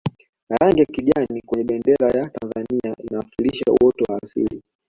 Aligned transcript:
rangi 0.49 0.79
ya 0.79 0.85
kijani 0.85 1.41
kwenye 1.45 1.63
bendera 1.63 2.07
ya 2.09 2.29
tanzania 2.29 2.95
inawakilisha 3.03 3.65
uoto 3.81 4.13
wa 4.13 4.19
asili 4.23 4.63